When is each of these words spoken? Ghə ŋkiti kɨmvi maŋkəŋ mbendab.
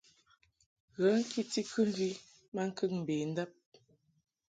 Ghə 0.97 1.09
ŋkiti 1.19 1.61
kɨmvi 1.71 2.09
maŋkəŋ 2.55 2.91
mbendab. 3.01 3.51